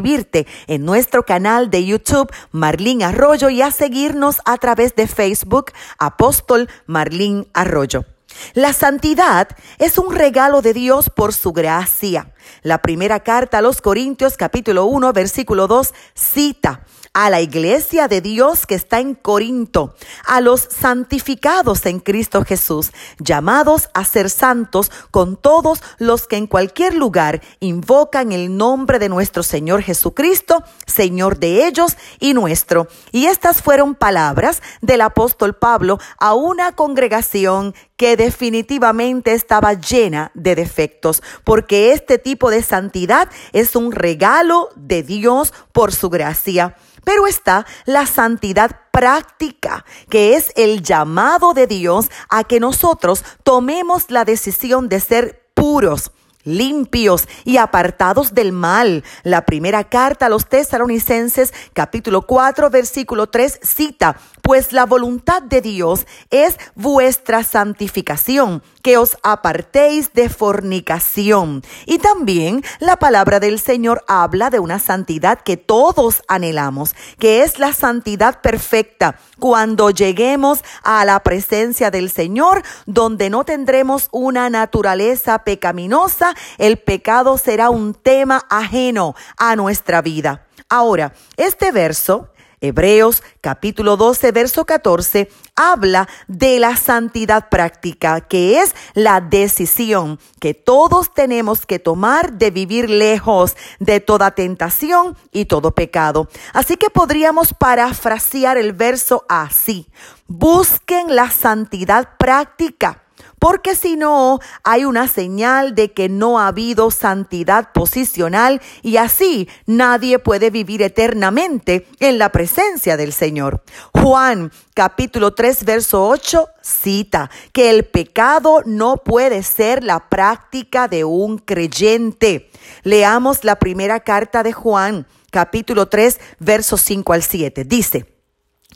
[0.68, 6.70] en nuestro canal de YouTube, Marlín Arroyo, y a seguirnos a través de Facebook, Apóstol
[6.86, 8.06] Marlín Arroyo.
[8.54, 9.48] La santidad
[9.80, 12.34] es un regalo de Dios por su gracia.
[12.64, 16.86] La primera carta a los Corintios capítulo 1 versículo 2 cita,
[17.18, 22.92] a la iglesia de Dios que está en Corinto, a los santificados en Cristo Jesús,
[23.18, 29.10] llamados a ser santos con todos los que en cualquier lugar invocan el nombre de
[29.10, 32.88] nuestro Señor Jesucristo, Señor de ellos y nuestro.
[33.12, 40.54] Y estas fueron palabras del apóstol Pablo a una congregación que definitivamente estaba llena de
[40.54, 46.76] defectos, porque este tipo de santidad es un regalo de Dios por su gracia.
[47.04, 54.12] Pero está la santidad práctica, que es el llamado de Dios a que nosotros tomemos
[54.12, 56.12] la decisión de ser puros
[56.48, 59.04] limpios y apartados del mal.
[59.24, 65.62] La primera carta a los tesalonicenses, capítulo 4, versículo 3, cita, pues la voluntad de
[65.62, 71.64] Dios es vuestra santificación, que os apartéis de fornicación.
[71.86, 77.60] Y también la palabra del Señor habla de una santidad que todos anhelamos, que es
[77.60, 85.40] la santidad perfecta, cuando lleguemos a la presencia del Señor, donde no tendremos una naturaleza
[85.40, 90.48] pecaminosa, el pecado será un tema ajeno a nuestra vida.
[90.70, 98.74] Ahora, este verso Hebreos capítulo 12, verso 14, habla de la santidad práctica, que es
[98.96, 105.76] la decisión que todos tenemos que tomar de vivir lejos de toda tentación y todo
[105.76, 106.30] pecado.
[106.52, 109.88] Así que podríamos parafrasear el verso así.
[110.28, 113.04] Busquen la santidad práctica
[113.40, 119.48] porque si no, hay una señal de que no ha habido santidad posicional y así
[119.66, 123.64] nadie puede vivir eternamente en la presencia del Señor.
[123.94, 131.04] Juan capítulo 3 verso 8 cita que el pecado no puede ser la práctica de
[131.04, 132.50] un creyente.
[132.84, 137.64] Leamos la primera carta de Juan capítulo 3 verso 5 al 7.
[137.66, 138.17] Dice,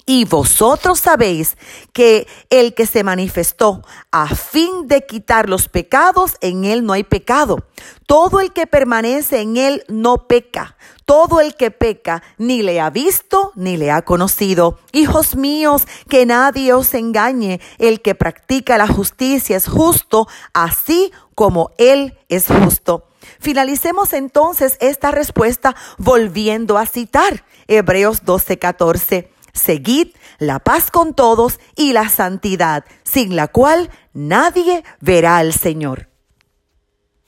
[0.06, 1.58] y vosotros sabéis
[1.94, 7.04] que el que se manifestó a fin de quitar los pecados, en él no hay
[7.04, 7.66] pecado.
[8.08, 10.76] Todo el que permanece en él no peca.
[11.06, 14.80] Todo el que peca ni le ha visto ni le ha conocido.
[14.92, 17.62] Hijos míos, que nadie os engañe.
[17.78, 23.08] El que practica la justicia es justo, así como él es justo.
[23.40, 29.30] Finalicemos entonces esta respuesta volviendo a citar Hebreos 12:14.
[29.54, 36.11] Seguid la paz con todos y la santidad, sin la cual nadie verá al Señor.